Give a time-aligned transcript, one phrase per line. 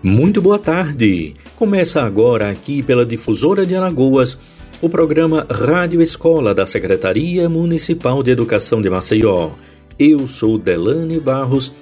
[0.00, 1.34] Muito boa tarde!
[1.56, 4.38] Começa agora aqui pela Difusora de Alagoas
[4.80, 9.50] o programa Rádio Escola da Secretaria Municipal de Educação de Maceió.
[9.98, 11.72] Eu sou Delane Barros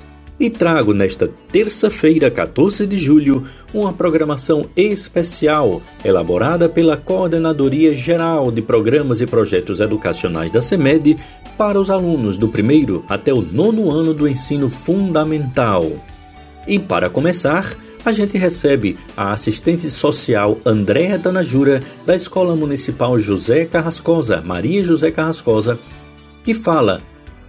[0.40, 3.44] e trago nesta terça-feira, 14 de julho,
[3.74, 11.18] uma programação especial elaborada pela Coordenadoria Geral de Programas e Projetos Educacionais da CEMED
[11.58, 15.92] para os alunos do primeiro até o nono ano do ensino fundamental.
[16.66, 17.76] E para começar,
[18.08, 25.10] a gente recebe a assistente social Andréa Danajura, da Escola Municipal José Carrascosa, Maria José
[25.10, 25.76] Carrascosa,
[26.44, 27.02] que fala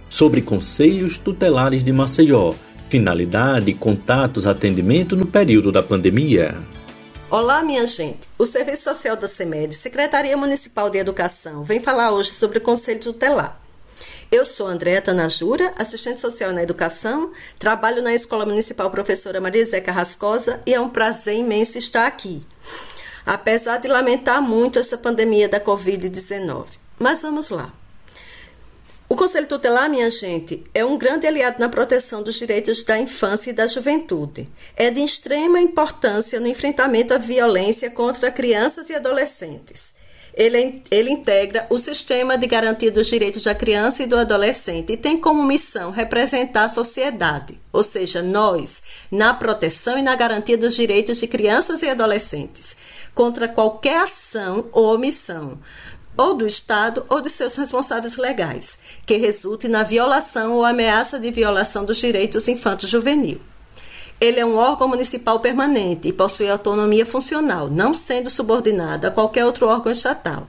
[0.08, 2.52] sobre conselhos tutelares de Maceió,
[2.88, 6.56] finalidade, contatos, atendimento no período da pandemia.
[7.30, 8.20] Olá, minha gente.
[8.36, 12.98] O Serviço Social da CEMED, Secretaria Municipal de Educação, vem falar hoje sobre o Conselho
[12.98, 13.60] Tutelar.
[14.30, 19.80] Eu sou Andréa Tanajura, assistente social na educação, trabalho na Escola Municipal Professora Maria Zé
[19.80, 22.42] Carrascosa e é um prazer imenso estar aqui.
[23.24, 26.66] Apesar de lamentar muito essa pandemia da Covid-19.
[26.98, 27.72] Mas vamos lá.
[29.08, 33.48] O Conselho Tutelar, minha gente, é um grande aliado na proteção dos direitos da infância
[33.48, 34.46] e da juventude.
[34.76, 39.96] É de extrema importância no enfrentamento à violência contra crianças e adolescentes
[40.38, 44.96] ele, ele integra o sistema de garantia dos direitos da criança e do adolescente e
[44.96, 50.76] tem como missão representar a sociedade, ou seja, nós, na proteção e na garantia dos
[50.76, 52.76] direitos de crianças e adolescentes,
[53.16, 55.58] contra qualquer ação ou omissão
[56.16, 61.32] ou do Estado ou de seus responsáveis legais, que resulte na violação ou ameaça de
[61.32, 63.40] violação dos direitos infanto-juvenil.
[64.20, 69.44] Ele é um órgão municipal permanente e possui autonomia funcional, não sendo subordinado a qualquer
[69.44, 70.48] outro órgão estatal.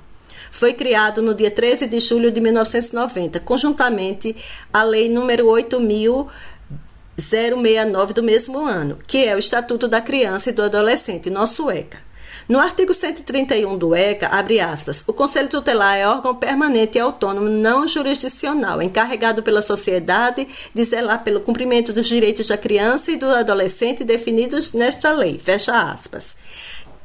[0.51, 4.35] Foi criado no dia 13 de julho de 1990, conjuntamente
[4.73, 10.63] à Lei número 8069 do mesmo ano, que é o Estatuto da Criança e do
[10.63, 12.08] Adolescente, nosso ECA.
[12.47, 17.47] No artigo 131 do ECA, abre aspas, o Conselho Tutelar é órgão permanente e autônomo
[17.47, 23.29] não jurisdicional, encarregado pela sociedade de zelar pelo cumprimento dos direitos da criança e do
[23.29, 25.39] adolescente definidos nesta lei.
[25.39, 26.35] Fecha aspas.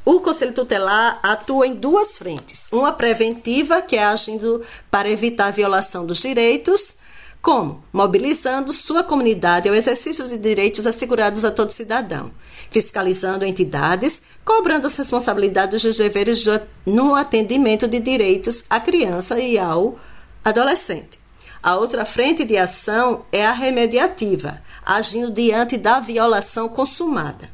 [0.05, 2.67] O Conselho Tutelar atua em duas frentes.
[2.71, 6.95] Uma preventiva, que é agindo para evitar a violação dos direitos,
[7.45, 7.85] como?
[7.93, 12.31] Mobilizando sua comunidade ao exercício de direitos assegurados a todo cidadão,
[12.71, 16.43] fiscalizando entidades, cobrando as responsabilidades dos deveres
[16.87, 19.99] no atendimento de direitos à criança e ao
[20.43, 21.21] adolescente.
[21.63, 27.51] A outra frente de ação é a remediativa, agindo diante da violação consumada,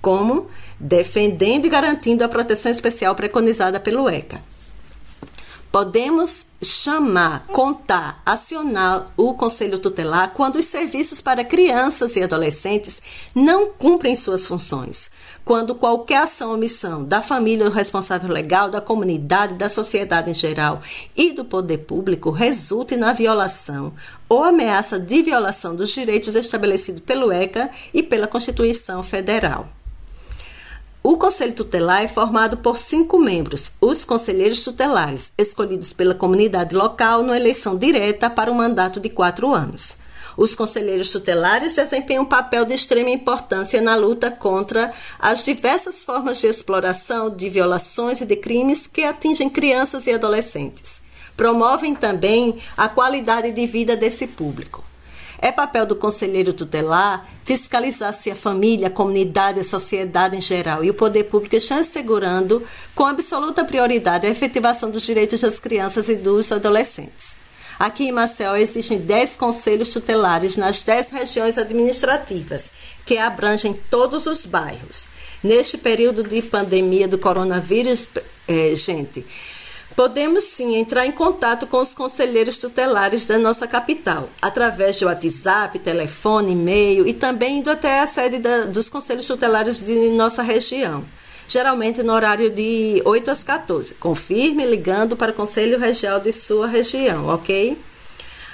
[0.00, 0.46] como
[0.78, 4.40] defendendo e garantindo a proteção especial preconizada pelo ECA.
[5.72, 13.02] Podemos chamar, contar, acionar o Conselho Tutelar quando os serviços para crianças e adolescentes
[13.34, 15.10] não cumprem suas funções.
[15.44, 20.34] Quando qualquer ação ou omissão da família ou responsável legal, da comunidade, da sociedade em
[20.34, 20.80] geral
[21.16, 23.92] e do poder público resulte na violação
[24.28, 29.68] ou ameaça de violação dos direitos estabelecidos pelo ECA e pela Constituição Federal.
[31.04, 37.22] O Conselho Tutelar é formado por cinco membros, os conselheiros tutelares, escolhidos pela comunidade local
[37.22, 39.96] numa eleição direta para um mandato de quatro anos.
[40.36, 46.40] Os conselheiros tutelares desempenham um papel de extrema importância na luta contra as diversas formas
[46.40, 51.02] de exploração, de violações e de crimes que atingem crianças e adolescentes.
[51.36, 54.91] Promovem também a qualidade de vida desse público.
[55.42, 60.84] É papel do conselheiro tutelar fiscalizar se a família, a comunidade, a sociedade em geral
[60.84, 62.62] e o poder público estão assegurando
[62.94, 67.36] com absoluta prioridade a efetivação dos direitos das crianças e dos adolescentes.
[67.76, 72.70] Aqui em Maceió existem 10 conselhos tutelares nas 10 regiões administrativas,
[73.04, 75.08] que abrangem todos os bairros.
[75.42, 78.04] Neste período de pandemia do coronavírus,
[78.46, 79.26] é, gente,
[79.96, 85.78] Podemos sim entrar em contato com os conselheiros tutelares da nossa capital, através de WhatsApp,
[85.78, 91.04] telefone, e-mail e também indo até a sede da, dos conselhos tutelares de nossa região,
[91.46, 93.94] geralmente no horário de 8 às 14.
[93.94, 97.78] Confirme ligando para o conselho regional de sua região, ok?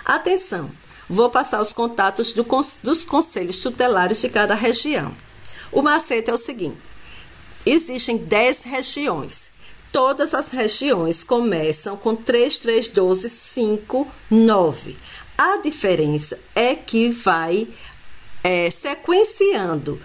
[0.04, 0.70] Atenção!
[1.08, 2.44] Vou passar os contatos do,
[2.82, 5.14] dos conselhos tutelares de cada região.
[5.70, 6.82] O macete é o seguinte:
[7.64, 9.50] existem 10 regiões
[9.90, 14.96] Todas as regiões começam com 331259.
[15.36, 17.68] A diferença é que vai
[18.42, 20.00] é, sequenciando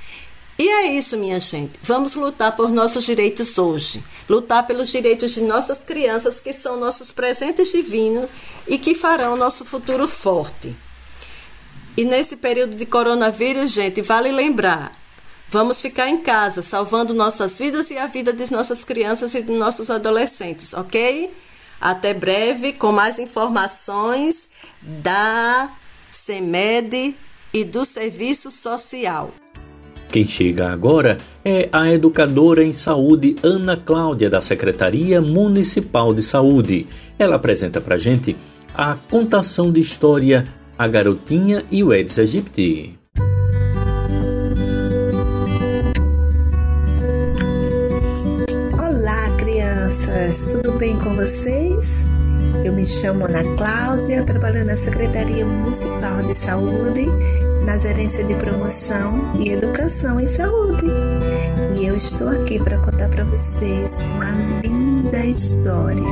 [0.57, 1.79] E é isso, minha gente.
[1.81, 4.03] Vamos lutar por nossos direitos hoje.
[4.29, 8.29] Lutar pelos direitos de nossas crianças, que são nossos presentes divinos
[8.67, 10.75] e que farão nosso futuro forte.
[11.97, 14.91] E nesse período de coronavírus, gente, vale lembrar:
[15.49, 19.51] vamos ficar em casa, salvando nossas vidas e a vida de nossas crianças e de
[19.51, 21.33] nossos adolescentes, ok?
[21.81, 24.49] Até breve com mais informações
[24.81, 25.71] da
[26.09, 27.15] CEMED
[27.53, 29.31] e do Serviço Social.
[30.13, 36.85] Quem chega agora é a educadora em saúde Ana Cláudia, da Secretaria Municipal de Saúde.
[37.17, 38.37] Ela apresenta para gente
[38.75, 40.45] a contação de história
[40.77, 42.93] A Garotinha e o Aedes aegypti.
[48.71, 50.45] Olá, crianças!
[50.45, 52.05] Tudo bem com vocês?
[52.63, 57.07] Eu me chamo Ana Cláudia, trabalho na Secretaria Municipal de Saúde
[57.65, 60.85] na Gerência de Promoção e Educação em Saúde.
[61.77, 64.31] E eu estou aqui para contar para vocês uma
[64.61, 66.03] linda história.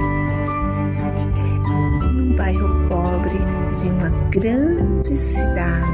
[2.13, 3.37] Num bairro pobre
[3.79, 5.91] de uma grande cidade,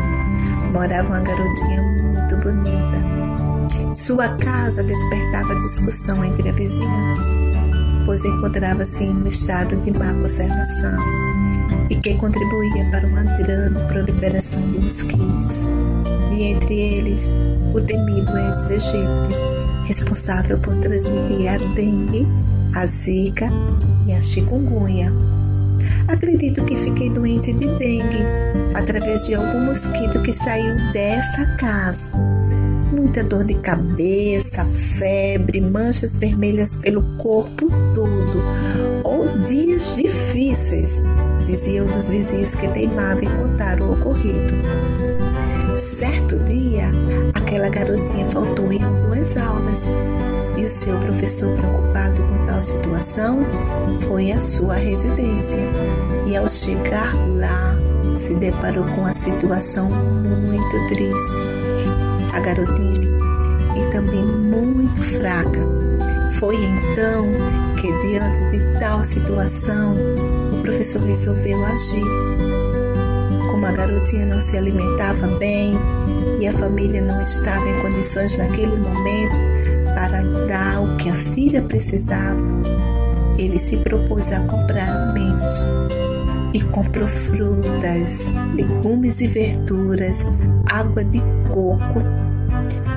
[0.72, 3.94] morava uma garotinha muito bonita.
[3.94, 7.32] Sua casa despertava discussão entre a vizinhança,
[8.06, 11.37] pois encontrava-se em um estado de má conservação
[11.90, 15.66] e que contribuía para uma grande proliferação de mosquitos,
[16.36, 17.32] e entre eles
[17.74, 19.36] o temido Aedes aegypti,
[19.88, 22.28] responsável por transmitir a dengue,
[22.76, 23.50] a zika
[24.06, 25.12] e a chikungunya.
[26.08, 28.24] Acredito que fiquei doente de dengue
[28.74, 32.12] através de algum mosquito que saiu dessa casa.
[32.92, 38.44] Muita dor de cabeça, febre, manchas vermelhas pelo corpo todo,
[39.04, 41.02] ou dias difíceis,
[41.42, 44.56] diziam os vizinhos que teimavam em contar o ocorrido.
[45.78, 46.90] Certo dia,
[47.34, 49.90] aquela garotinha faltou em algumas aulas
[50.58, 53.40] e o seu professor, preocupado com tal situação,
[54.08, 55.62] foi à sua residência.
[56.26, 57.76] E ao chegar lá,
[58.18, 61.42] se deparou com uma situação muito triste.
[62.34, 63.08] A garotinha
[63.76, 65.60] e também muito fraca.
[66.40, 67.26] Foi então
[67.80, 69.94] que, diante de tal situação,
[70.68, 72.04] professor resolveu agir.
[73.50, 75.74] Como a garotinha não se alimentava bem
[76.42, 79.38] e a família não estava em condições naquele momento
[79.96, 82.38] para dar o que a filha precisava,
[83.38, 85.66] ele se propôs a comprar alimentos
[86.54, 90.26] e comprou frutas, legumes e verduras,
[90.66, 92.02] água de coco,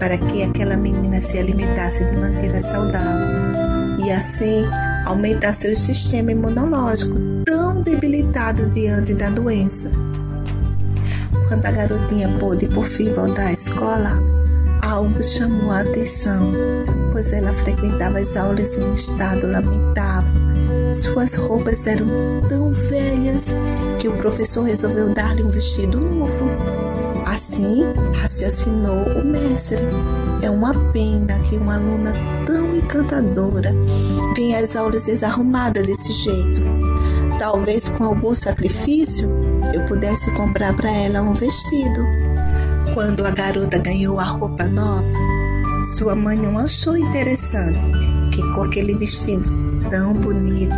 [0.01, 4.65] para que aquela menina se alimentasse de maneira saudável e assim
[5.07, 9.91] aumentar seu sistema imunológico tão debilitado diante da doença.
[11.49, 14.17] Quando a garotinha pôde por fim voltar à escola,
[14.81, 16.53] algo chamou a atenção,
[17.11, 20.31] pois ela frequentava as aulas em um estado lamentável.
[20.95, 22.07] Suas roupas eram
[22.49, 23.53] tão velhas
[23.99, 26.49] que o professor resolveu dar-lhe um vestido novo.
[27.27, 27.83] Assim,
[28.15, 29.79] raciocinou o mestre.
[30.41, 32.13] É uma pena que uma aluna
[32.47, 33.73] tão encantadora
[34.37, 36.90] vinha às aulas desarrumada desse jeito.
[37.41, 39.35] Talvez com algum sacrifício
[39.73, 42.05] eu pudesse comprar para ela um vestido.
[42.93, 45.03] Quando a garota ganhou a roupa nova,
[45.97, 47.87] sua mãe não achou interessante
[48.31, 49.49] que com aquele vestido
[49.89, 50.77] tão bonito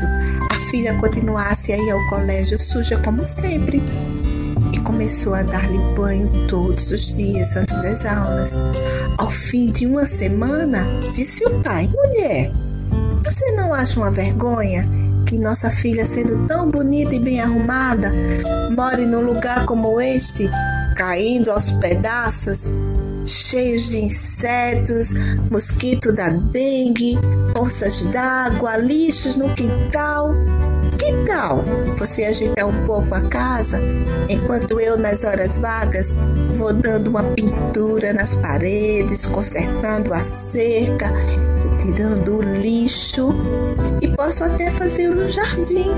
[0.50, 3.82] a filha continuasse a ir ao colégio suja como sempre
[4.72, 8.56] e começou a dar-lhe banho todos os dias antes das aulas.
[9.18, 12.52] Ao fim de uma semana, disse o pai: Mulher,
[13.24, 15.01] você não acha uma vergonha
[15.32, 18.12] que nossa filha, sendo tão bonita e bem arrumada,
[18.76, 20.46] more num lugar como este,
[20.94, 22.68] caindo aos pedaços,
[23.24, 25.14] cheios de insetos,
[25.50, 27.16] mosquito da dengue,
[27.54, 30.34] poças d'água, lixos no quintal.
[30.98, 31.64] Que tal
[31.98, 33.80] você ajeitar um pouco a casa
[34.28, 36.14] enquanto eu, nas horas vagas,
[36.56, 41.10] vou dando uma pintura nas paredes, consertando a cerca,
[41.82, 43.30] tirando o lixo
[44.00, 45.90] e posso até fazer um jardim.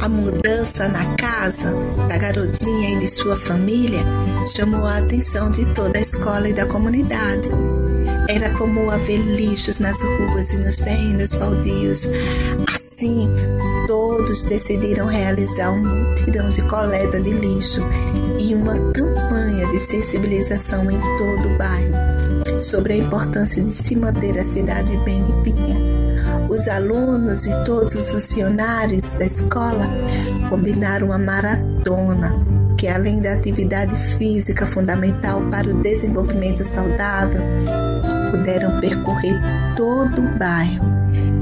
[0.00, 1.72] A mudança na casa
[2.06, 4.00] da garotinha e de sua família
[4.54, 7.50] chamou a atenção de toda a escola e da comunidade.
[8.28, 12.08] Era como haver lixos nas ruas e nos terrenos baldios.
[12.72, 13.28] Assim,
[13.88, 17.80] todos decidiram realizar um mutirão de coleta de lixo
[18.38, 22.15] e uma campanha de sensibilização em todo o bairro
[22.60, 25.76] sobre a importância de se manter a cidade bem limpinha.
[26.48, 29.86] Os alunos e todos os funcionários da escola
[30.48, 32.34] combinaram uma maratona
[32.76, 37.40] que, além da atividade física fundamental para o desenvolvimento saudável,
[38.30, 39.40] puderam percorrer
[39.76, 40.84] todo o bairro,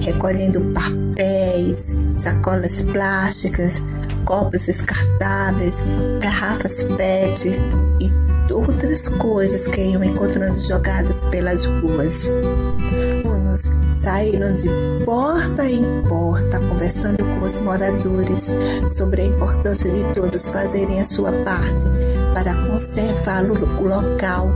[0.01, 3.83] recolhendo papéis, sacolas plásticas,
[4.25, 5.85] copos descartáveis,
[6.21, 7.49] garrafas PET
[8.01, 12.29] e outras coisas que iam encontrando jogadas pelas ruas.
[13.25, 13.63] Alunos
[13.95, 14.69] saíram de
[15.05, 18.53] porta em porta conversando com os moradores
[18.91, 21.85] sobre a importância de todos fazerem a sua parte
[22.35, 24.51] para conservar o local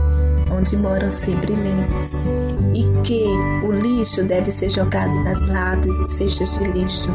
[0.51, 2.19] onde moram sempre limpos
[2.73, 3.25] e que
[3.63, 7.11] o lixo deve ser jogado nas latas e cestas de lixo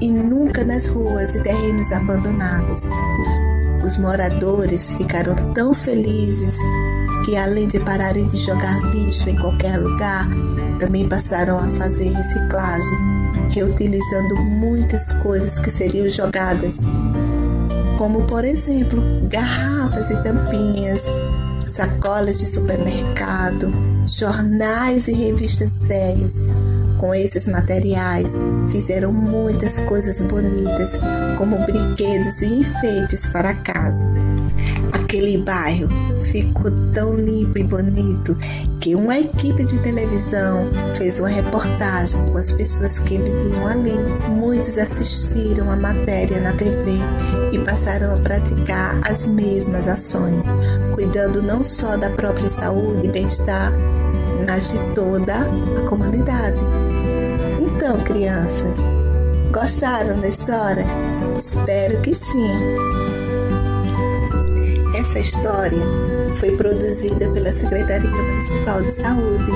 [0.00, 2.88] e nunca nas ruas e terrenos abandonados.
[3.86, 6.58] Os moradores ficaram tão felizes
[7.24, 10.26] que, além de pararem de jogar lixo em qualquer lugar,
[10.80, 12.98] também passaram a fazer reciclagem,
[13.48, 16.80] reutilizando muitas coisas que seriam jogadas,
[17.96, 21.08] como por exemplo garrafas e tampinhas,
[21.68, 23.72] sacolas de supermercado,
[24.04, 26.40] jornais e revistas velhas.
[26.98, 30.98] Com esses materiais, fizeram muitas coisas bonitas,
[31.36, 34.06] como brinquedos e enfeites para casa.
[34.92, 35.88] Aquele bairro
[36.32, 38.36] ficou tão limpo e bonito
[38.80, 43.94] que uma equipe de televisão fez uma reportagem com as pessoas que viviam ali.
[44.28, 46.92] Muitos assistiram a matéria na TV
[47.52, 50.46] e passaram a praticar as mesmas ações,
[50.94, 53.72] cuidando não só da própria saúde e bem-estar,
[54.44, 56.60] mas de toda a comunidade.
[57.60, 58.78] Então, crianças,
[59.52, 60.84] gostaram da história?
[61.38, 62.50] Espero que sim.
[64.98, 65.82] Essa história
[66.38, 69.52] foi produzida pela Secretaria Municipal de Saúde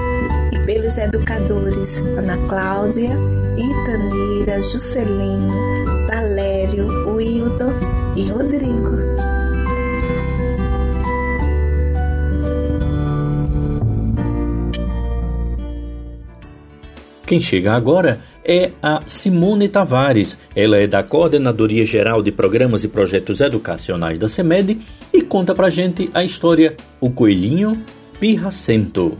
[0.52, 3.10] e pelos educadores Ana Cláudia,
[3.56, 7.72] Itanira, Juscelino, Valério, Wilton
[8.14, 9.39] e Rodrigo.
[17.30, 20.36] Quem chega agora é a Simone Tavares.
[20.52, 24.76] Ela é da Coordenadoria Geral de Programas e Projetos Educacionais da CEMED
[25.14, 27.80] e conta pra gente a história O Coelhinho
[28.18, 29.16] Pirracento.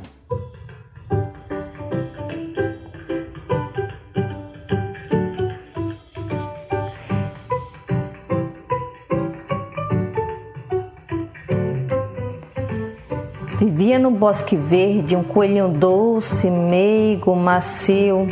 [14.00, 18.26] No bosque verde um coelhinho doce, meigo, macio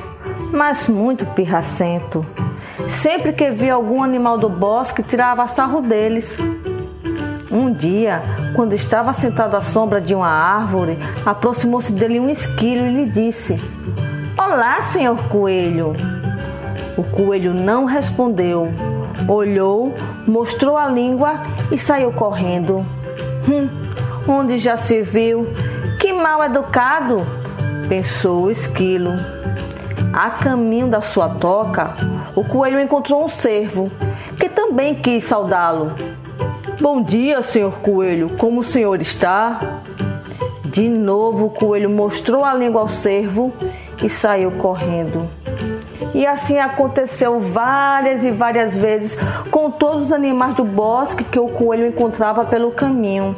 [0.52, 2.24] mas muito pirracento.
[2.88, 6.36] Sempre que via algum animal do bosque, tirava sarro deles.
[7.50, 8.22] Um dia,
[8.54, 13.60] quando estava sentado à sombra de uma árvore, aproximou-se dele um esquilo e lhe disse:
[14.36, 15.94] Olá, senhor coelho.
[16.96, 18.68] O coelho não respondeu.
[19.26, 19.94] Olhou,
[20.26, 22.84] mostrou a língua e saiu correndo.
[23.48, 23.68] Hum,
[24.28, 25.46] onde já se viu?
[25.98, 27.26] Que mal educado!
[27.88, 29.12] pensou o esquilo.
[30.12, 31.96] A caminho da sua toca,
[32.34, 33.90] o coelho encontrou um cervo,
[34.38, 35.94] que também quis saudá-lo.
[36.80, 39.80] Bom dia, senhor coelho, como o senhor está?
[40.64, 43.52] De novo o coelho mostrou a língua ao cervo
[44.02, 45.28] e saiu correndo.
[46.14, 49.16] E assim aconteceu várias e várias vezes
[49.50, 53.34] com todos os animais do bosque que o coelho encontrava pelo caminho.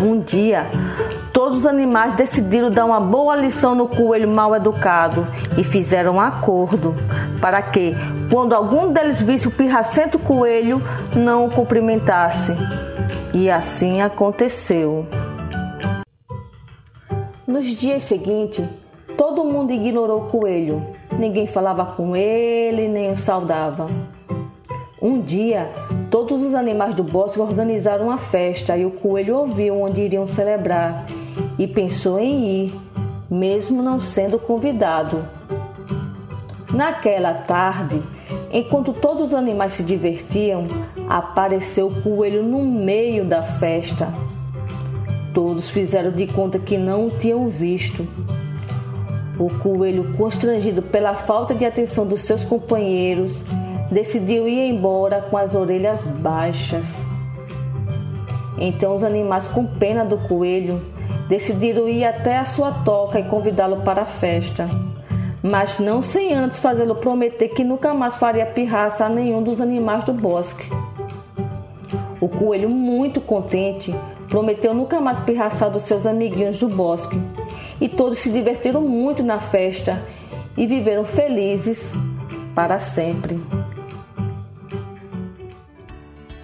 [0.00, 0.66] Um dia,
[1.32, 5.26] Todos os animais decidiram dar uma boa lição no coelho mal educado
[5.56, 6.94] e fizeram um acordo
[7.40, 7.94] para que,
[8.30, 10.82] quando algum deles visse o pirracento coelho,
[11.16, 12.52] não o cumprimentasse.
[13.32, 15.06] E assim aconteceu.
[17.46, 18.64] Nos dias seguintes,
[19.16, 20.84] todo mundo ignorou o coelho.
[21.16, 23.88] Ninguém falava com ele, nem o saudava.
[25.00, 25.70] Um dia,
[26.10, 31.06] todos os animais do bosque organizaram uma festa e o coelho ouviu onde iriam celebrar
[31.56, 32.74] e pensou em ir,
[33.30, 35.24] mesmo não sendo convidado.
[36.68, 38.02] Naquela tarde,
[38.52, 40.66] enquanto todos os animais se divertiam,
[41.08, 44.12] apareceu o coelho no meio da festa.
[45.32, 48.06] Todos fizeram de conta que não o tinham visto.
[49.38, 53.42] O coelho, constrangido pela falta de atenção dos seus companheiros,
[53.90, 57.04] decidiu ir embora com as orelhas baixas.
[58.58, 60.80] Então os animais, com pena do coelho,
[61.28, 64.68] decidiram ir até a sua toca e convidá-lo para a festa,
[65.42, 70.04] mas não sem antes fazê-lo prometer que nunca mais faria pirraça a nenhum dos animais
[70.04, 70.68] do bosque.
[72.20, 73.94] O coelho, muito contente,
[74.28, 77.18] prometeu nunca mais pirraçar dos seus amiguinhos do bosque,
[77.80, 80.02] e todos se divertiram muito na festa
[80.56, 81.92] e viveram felizes
[82.54, 83.40] para sempre.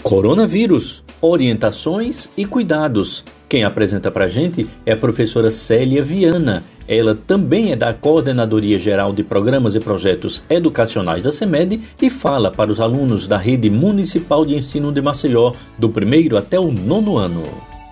[0.07, 3.25] Coronavírus, orientações e cuidados.
[3.49, 6.63] Quem apresenta para gente é a professora Célia Viana.
[6.87, 12.53] Ela também é da Coordenadoria Geral de Programas e Projetos Educacionais da CEMED e fala
[12.53, 17.17] para os alunos da Rede Municipal de Ensino de Maceió, do primeiro até o nono
[17.17, 17.43] ano.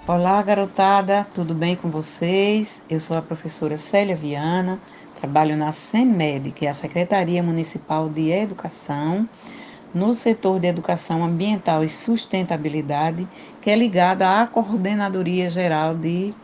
[0.07, 2.85] Olá, garotada, tudo bem com vocês?
[2.89, 4.79] Eu sou a professora Célia Viana,
[5.19, 9.29] trabalho na CEMED, que é a Secretaria Municipal de Educação
[9.95, 13.29] no setor de educação ambiental e sustentabilidade,
[13.63, 16.35] que é ligada à Coordenadoria Geral de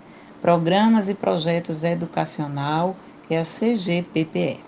[0.41, 2.95] Programas e Projetos Educacional,
[3.27, 4.61] que é a CGPPE.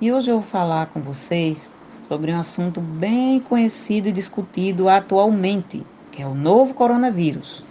[0.00, 1.74] E hoje eu vou falar com vocês
[2.06, 7.64] sobre um assunto bem conhecido e discutido atualmente, que é o novo coronavírus.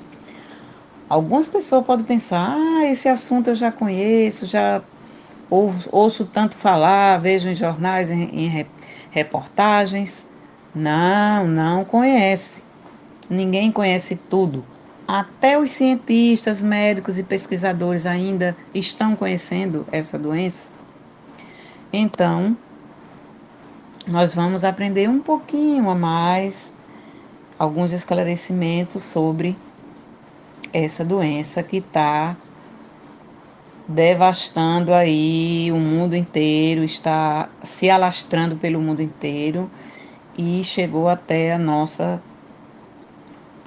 [1.07, 4.81] Algumas pessoas podem pensar: ah, esse assunto eu já conheço, já
[5.49, 8.67] ouço tanto falar, vejo em jornais, em, em
[9.11, 10.27] reportagens.
[10.73, 12.63] Não, não conhece.
[13.29, 14.63] Ninguém conhece tudo.
[15.07, 20.69] Até os cientistas, médicos e pesquisadores ainda estão conhecendo essa doença.
[21.91, 22.55] Então,
[24.07, 26.73] nós vamos aprender um pouquinho a mais,
[27.57, 29.57] alguns esclarecimentos sobre
[30.71, 32.37] essa doença que está
[33.89, 39.69] devastando aí o mundo inteiro, está se alastrando pelo mundo inteiro
[40.37, 42.21] e chegou até a nossa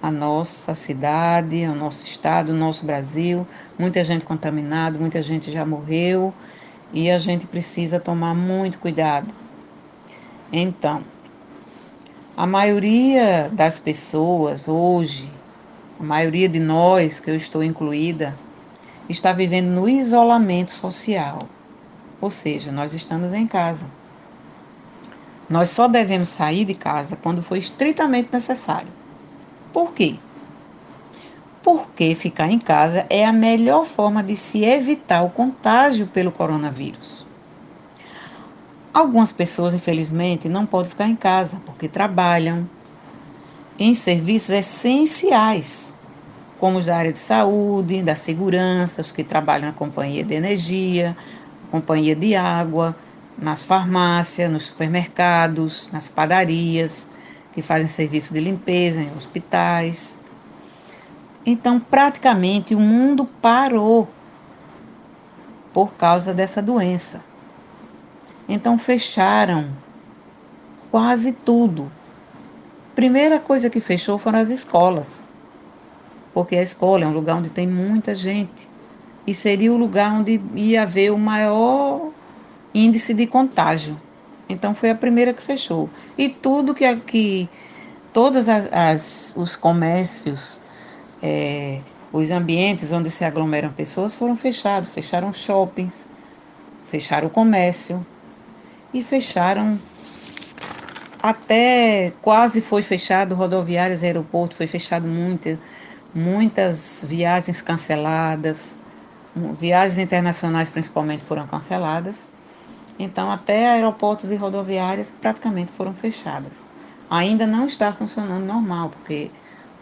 [0.01, 3.47] a nossa cidade, o nosso estado, o nosso Brasil,
[3.79, 6.35] muita gente contaminada, muita gente já morreu
[6.93, 9.33] e a gente precisa tomar muito cuidado.
[10.53, 11.03] Então,
[12.37, 15.31] a maioria das pessoas hoje,
[16.01, 18.35] a maioria de nós, que eu estou incluída,
[19.09, 21.41] está vivendo no isolamento social.
[22.21, 23.87] Ou seja, nós estamos em casa.
[25.49, 28.89] Nós só devemos sair de casa quando for estritamente necessário.
[29.73, 30.17] Por quê?
[31.63, 37.27] Porque ficar em casa é a melhor forma de se evitar o contágio pelo coronavírus.
[38.95, 42.69] Algumas pessoas, infelizmente, não podem ficar em casa porque trabalham
[43.79, 45.92] em serviços essenciais
[46.63, 51.17] como os da área de saúde, da segurança, os que trabalham na companhia de energia,
[51.73, 52.95] companhia de água,
[53.37, 57.09] nas farmácias, nos supermercados, nas padarias,
[57.53, 60.21] que fazem serviço de limpeza em hospitais.
[61.45, 64.07] Então, praticamente o mundo parou
[65.73, 67.25] por causa dessa doença.
[68.49, 69.69] Então, fecharam
[70.93, 71.91] quase tudo.
[72.95, 75.32] Primeira coisa que fechou foram as escolas
[76.33, 78.69] porque a escola é um lugar onde tem muita gente
[79.27, 82.11] e seria o lugar onde ia haver o maior
[82.75, 84.01] índice de contágio.
[84.49, 85.89] Então foi a primeira que fechou.
[86.17, 87.49] E tudo que, que
[88.13, 90.61] todos as, as, os comércios,
[91.23, 91.81] é,
[92.13, 94.91] os ambientes onde se aglomeram pessoas foram fechados.
[94.91, 96.11] Fecharam shoppings,
[96.87, 98.05] fecharam o comércio
[98.93, 99.79] e fecharam
[101.23, 105.57] até quase foi fechado rodoviárias, aeroporto, foi fechado muito
[106.15, 108.79] muitas viagens canceladas,
[109.55, 112.31] viagens internacionais principalmente foram canceladas.
[112.99, 116.65] Então, até aeroportos e rodoviárias praticamente foram fechadas.
[117.11, 119.31] Ainda não está funcionando normal, porque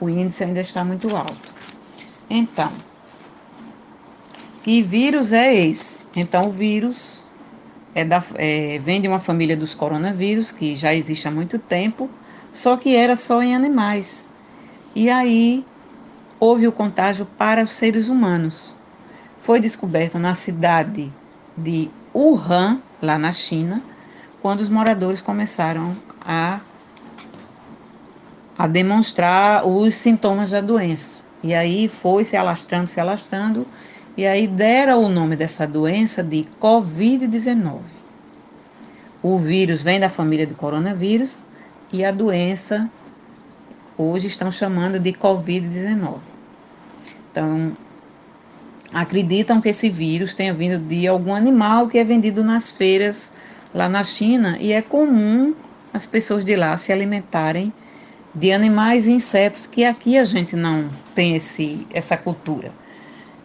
[0.01, 1.53] o índice ainda está muito alto.
[2.29, 2.71] Então,
[4.62, 6.07] que vírus é esse?
[6.14, 7.23] Então, o vírus
[7.95, 12.09] é da, é, vem de uma família dos coronavírus, que já existe há muito tempo,
[12.53, 14.29] só que era só em animais.
[14.95, 15.64] E aí
[16.40, 18.74] houve o contágio para os seres humanos.
[19.38, 21.12] Foi descoberto na cidade
[21.57, 23.83] de Wuhan, lá na China,
[24.40, 26.61] quando os moradores começaram a,
[28.57, 31.22] a demonstrar os sintomas da doença.
[31.42, 33.66] E aí foi se alastrando, se alastrando,
[34.16, 37.81] e aí deram o nome dessa doença de Covid-19.
[39.22, 41.44] O vírus vem da família do coronavírus
[41.92, 42.90] e a doença
[44.01, 46.19] hoje estão chamando de Covid-19.
[47.31, 47.77] Então,
[48.93, 53.31] acreditam que esse vírus tenha vindo de algum animal que é vendido nas feiras
[53.75, 55.55] lá na China e é comum
[55.93, 57.73] as pessoas de lá se alimentarem
[58.35, 62.73] de animais e insetos que aqui a gente não tem esse, essa cultura.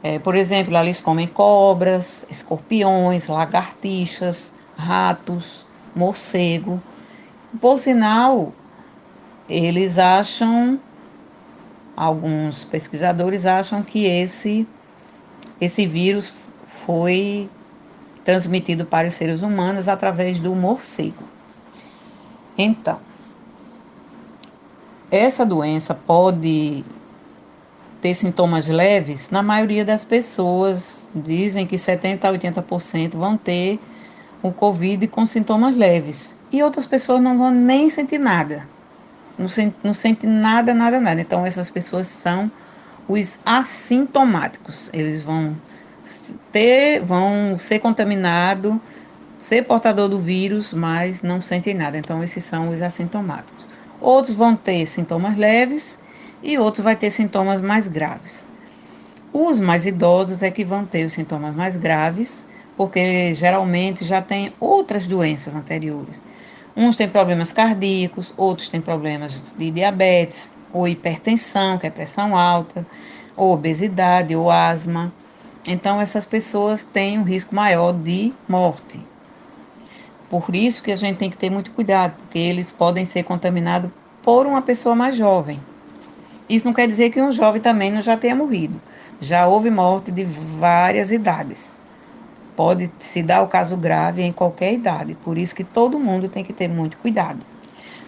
[0.01, 5.65] É, por exemplo, lá eles comem cobras, escorpiões, lagartixas, ratos,
[5.95, 6.81] morcego.
[7.59, 8.53] Por sinal,
[9.49, 10.79] eles acham,
[11.95, 14.67] alguns pesquisadores acham que esse,
[15.61, 16.33] esse vírus
[16.85, 17.49] foi
[18.23, 21.23] transmitido para os seres humanos através do morcego.
[22.57, 22.99] Então,
[25.11, 26.83] essa doença pode
[28.01, 33.79] ter sintomas leves, na maioria das pessoas dizem que 70 a 80% vão ter
[34.43, 36.35] o Covid com sintomas leves.
[36.51, 38.67] E outras pessoas não vão nem sentir nada.
[39.37, 41.21] Não, sente, não sente nada, nada, nada.
[41.21, 42.51] Então, essas pessoas são
[43.07, 44.89] os assintomáticos.
[44.93, 45.57] Eles vão
[46.51, 48.79] ter, vão ser contaminados,
[49.37, 51.97] ser portador do vírus, mas não sentem nada.
[51.97, 53.67] Então, esses são os assintomáticos.
[53.99, 55.99] Outros vão ter sintomas leves
[56.41, 58.47] e outros vai ter sintomas mais graves.
[59.33, 64.55] Os mais idosos é que vão ter os sintomas mais graves, porque geralmente já tem
[64.59, 66.23] outras doenças anteriores.
[66.77, 72.85] Uns têm problemas cardíacos, outros têm problemas de diabetes, ou hipertensão, que é pressão alta,
[73.37, 75.13] ou obesidade, ou asma.
[75.65, 78.99] Então, essas pessoas têm um risco maior de morte.
[80.29, 83.89] Por isso que a gente tem que ter muito cuidado, porque eles podem ser contaminados
[84.21, 85.59] por uma pessoa mais jovem.
[86.49, 88.81] Isso não quer dizer que um jovem também não já tenha morrido.
[89.21, 91.77] Já houve morte de várias idades.
[92.55, 96.43] Pode se dar o caso grave em qualquer idade, por isso que todo mundo tem
[96.43, 97.39] que ter muito cuidado.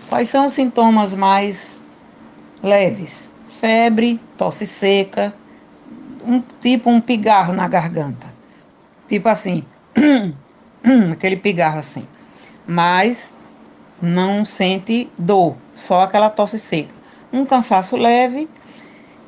[0.07, 1.77] Quais são os sintomas mais
[2.63, 3.29] leves?
[3.59, 5.33] Febre, tosse seca,
[6.25, 8.33] um tipo um pigarro na garganta.
[9.05, 9.65] Tipo assim,
[11.11, 12.07] aquele pigarro assim.
[12.65, 13.35] Mas
[14.01, 16.95] não sente dor, só aquela tosse seca.
[17.33, 18.49] Um cansaço leve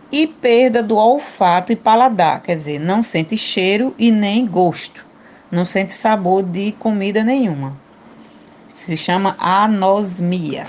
[0.09, 5.08] e perda do olfato e paladar, quer dizer, não sente cheiro e nem gosto
[5.51, 7.73] não sente sabor de comida nenhuma.
[8.67, 10.67] Se chama anosmia.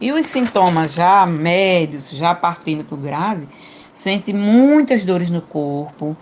[0.00, 3.48] E os sintomas já médios, já partindo para o grave,
[3.92, 6.16] sente muitas dores no corpo,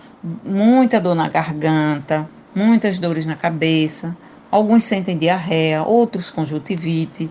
[0.44, 4.16] muita dor na garganta, muitas dores na cabeça.
[4.50, 7.30] Alguns sentem diarreia, outros conjuntivite,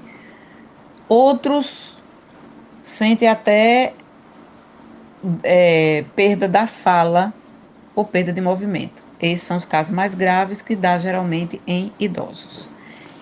[1.10, 2.02] outros
[2.82, 3.94] sentem até
[5.44, 7.34] é, perda da fala
[7.96, 9.07] ou perda de movimento.
[9.20, 12.70] Esses são os casos mais graves que dá geralmente em idosos.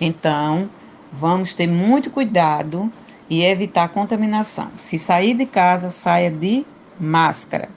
[0.00, 0.68] Então,
[1.12, 2.92] vamos ter muito cuidado
[3.30, 4.70] e evitar contaminação.
[4.76, 6.66] Se sair de casa, saia de
[7.00, 7.68] máscara.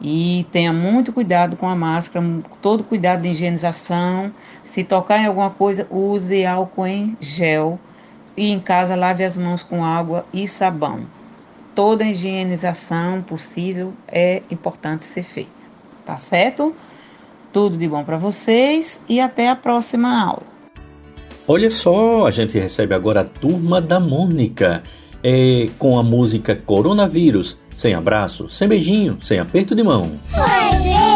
[0.00, 2.24] E tenha muito cuidado com a máscara,
[2.62, 4.32] todo cuidado de higienização.
[4.62, 7.78] Se tocar em alguma coisa, use álcool em gel.
[8.36, 11.00] E em casa, lave as mãos com água e sabão.
[11.74, 15.50] Toda higienização possível é importante ser feita.
[16.04, 16.74] Tá certo?
[17.52, 20.42] Tudo de bom para vocês e até a próxima aula.
[21.46, 24.82] Olha só, a gente recebe agora a turma da Mônica.
[25.20, 30.12] É, com a música Coronavírus, sem abraço, sem beijinho, sem aperto de mão.
[30.32, 31.07] Olha,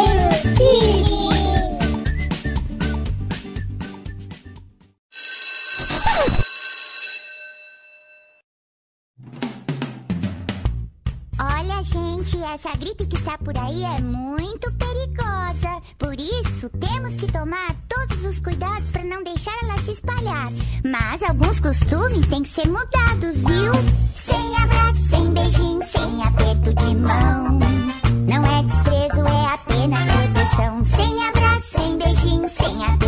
[12.45, 15.81] essa gripe que está por aí é muito perigosa.
[15.99, 20.49] Por isso, temos que tomar todos os cuidados para não deixar ela se espalhar.
[20.85, 23.73] Mas alguns costumes têm que ser mudados, viu?
[24.15, 27.59] Sem abraço, sem beijinho, sem aperto de mão.
[28.27, 30.85] Não é desprezo, é apenas proteção.
[30.85, 33.02] Sem abraço, sem beijinho, sem aperto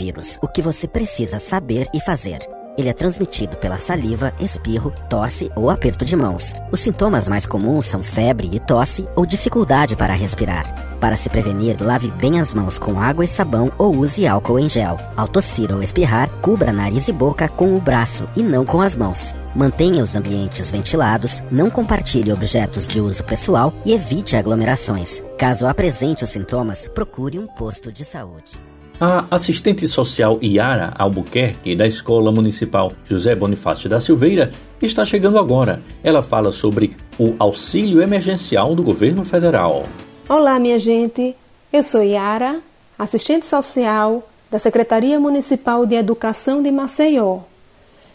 [0.00, 2.38] Coronavírus, o que você precisa saber e fazer.
[2.78, 6.54] Ele é transmitido pela saliva, espirro, tosse ou aperto de mãos.
[6.72, 10.64] Os sintomas mais comuns são febre e tosse ou dificuldade para respirar.
[10.98, 14.68] Para se prevenir, lave bem as mãos com água e sabão ou use álcool em
[14.68, 14.96] gel.
[15.16, 18.96] Ao tossir ou espirrar, cubra nariz e boca com o braço e não com as
[18.96, 19.34] mãos.
[19.54, 25.22] Mantenha os ambientes ventilados, não compartilhe objetos de uso pessoal e evite aglomerações.
[25.36, 28.69] Caso apresente os sintomas, procure um posto de saúde.
[29.02, 35.82] A assistente social Iara Albuquerque, da Escola Municipal José Bonifácio da Silveira, está chegando agora.
[36.04, 39.86] Ela fala sobre o auxílio emergencial do governo federal.
[40.28, 41.34] Olá, minha gente.
[41.72, 42.60] Eu sou Yara,
[42.98, 47.38] assistente social da Secretaria Municipal de Educação de Maceió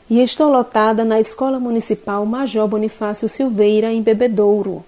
[0.08, 4.86] e estou lotada na Escola Municipal Major Bonifácio Silveira, em Bebedouro.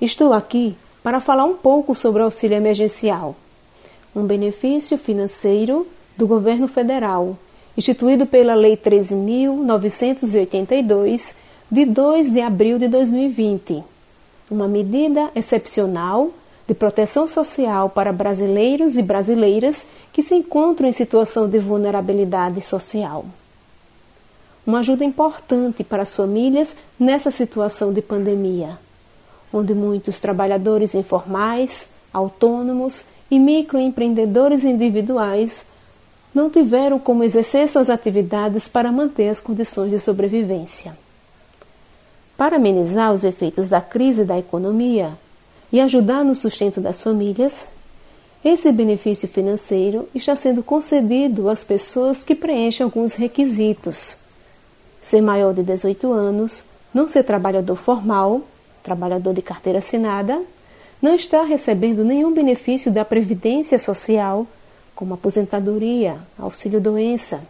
[0.00, 3.36] Estou aqui para falar um pouco sobre o auxílio emergencial,
[4.14, 7.36] um benefício financeiro do governo federal,
[7.76, 11.34] instituído pela Lei 13.982,
[11.70, 13.84] de 2 de abril de 2020.
[14.50, 16.30] Uma medida excepcional
[16.66, 23.24] de proteção social para brasileiros e brasileiras que se encontram em situação de vulnerabilidade social.
[24.66, 28.78] Uma ajuda importante para as famílias nessa situação de pandemia,
[29.52, 35.66] onde muitos trabalhadores informais, autônomos e microempreendedores individuais
[36.34, 40.96] não tiveram como exercer suas atividades para manter as condições de sobrevivência.
[42.36, 45.16] Para amenizar os efeitos da crise da economia,
[45.72, 47.66] e ajudar no sustento das famílias,
[48.44, 54.16] esse benefício financeiro está sendo concedido às pessoas que preenchem alguns requisitos:
[55.00, 58.42] ser maior de 18 anos, não ser trabalhador formal,
[58.82, 60.40] trabalhador de carteira assinada,
[61.00, 64.44] não estar recebendo nenhum benefício da Previdência Social,
[64.94, 67.40] como aposentadoria, auxílio-doença,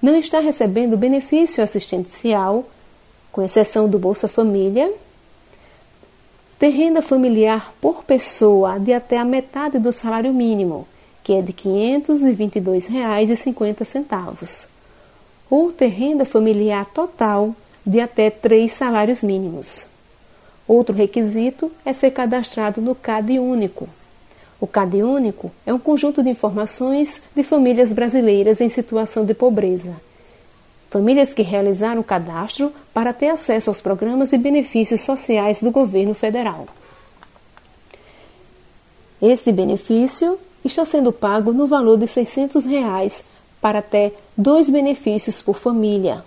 [0.00, 2.66] não estar recebendo benefício assistencial,
[3.30, 4.90] com exceção do Bolsa Família.
[6.58, 10.88] Ter renda familiar por pessoa de até a metade do salário mínimo,
[11.22, 14.66] que é de R$ 522,50,
[15.50, 17.54] ou ter renda familiar total
[17.84, 19.91] de até três salários mínimos.
[20.72, 23.86] Outro requisito é ser cadastrado no CAD Único.
[24.58, 29.94] O CAD Único é um conjunto de informações de famílias brasileiras em situação de pobreza
[30.92, 36.12] famílias que realizaram o cadastro para ter acesso aos programas e benefícios sociais do governo
[36.12, 36.66] federal.
[39.20, 43.24] Esse benefício está sendo pago no valor de 600 reais
[43.58, 46.22] para até dois benefícios por família,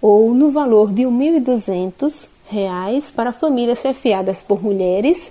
[0.00, 5.30] ou no valor de R$ 1.200 reais para famílias chefiadas por mulheres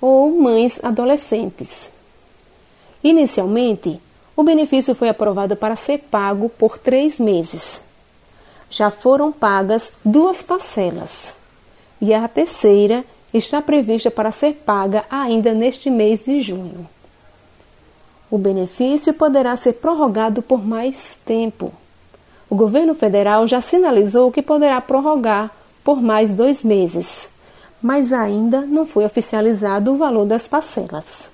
[0.00, 1.90] ou mães adolescentes.
[3.02, 4.00] Inicialmente,
[4.36, 7.80] o benefício foi aprovado para ser pago por três meses.
[8.70, 11.34] Já foram pagas duas parcelas
[12.00, 16.88] e a terceira está prevista para ser paga ainda neste mês de junho.
[18.30, 21.72] O benefício poderá ser prorrogado por mais tempo.
[22.48, 25.50] O governo federal já sinalizou que poderá prorrogar
[25.84, 27.28] por mais dois meses,
[27.80, 31.28] mas ainda não foi oficializado o valor das parcelas.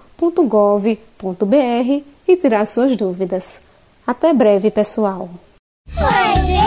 [2.27, 3.61] e tirar suas dúvidas.
[4.07, 5.29] Até breve, pessoal!
[5.97, 6.60] Olha,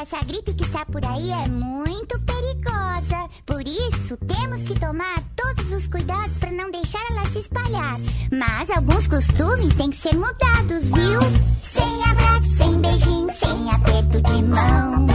[0.00, 3.28] essa gripe que está por aí é muito perigosa.
[3.44, 7.96] Por isso, temos que tomar todos os cuidados para não deixar ela se espalhar.
[8.30, 11.20] Mas alguns costumes têm que ser mudados, viu?
[11.62, 15.06] Sem abraço, sem beijinho, sem aperto de mão.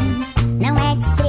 [0.59, 1.22] Não é desprezo,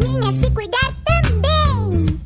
[0.00, 2.20] turminha a se cuidar também!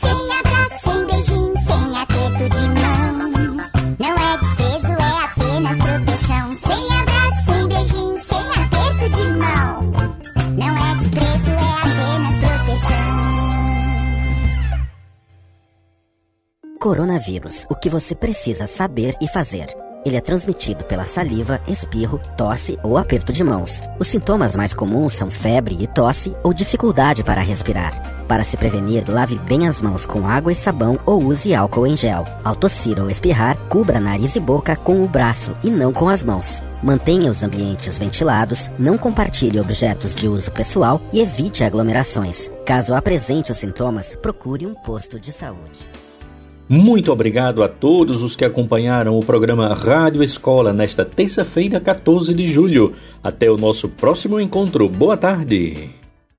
[0.00, 3.30] Sem abraço, sem beijinho, sem aperto de mão.
[3.98, 6.54] Não é desprezo, é apenas proteção.
[6.56, 9.92] Sem abraço, sem beijinho, sem aperto de mão.
[10.56, 13.16] Não é desprezo, é apenas proteção.
[16.80, 19.85] Coronavírus, o que você precisa saber e fazer.
[20.06, 23.80] Ele é transmitido pela saliva, espirro, tosse ou aperto de mãos.
[23.98, 28.22] Os sintomas mais comuns são febre e tosse ou dificuldade para respirar.
[28.28, 31.96] Para se prevenir, lave bem as mãos com água e sabão ou use álcool em
[31.96, 32.24] gel.
[32.44, 36.22] Ao tossir ou espirrar, cubra nariz e boca com o braço e não com as
[36.22, 36.62] mãos.
[36.84, 42.48] Mantenha os ambientes ventilados, não compartilhe objetos de uso pessoal e evite aglomerações.
[42.64, 46.05] Caso apresente os sintomas, procure um posto de saúde.
[46.68, 52.48] Muito obrigado a todos os que acompanharam o programa Rádio Escola nesta terça-feira, 14 de
[52.48, 52.92] julho.
[53.22, 54.88] Até o nosso próximo encontro.
[54.88, 55.95] Boa tarde.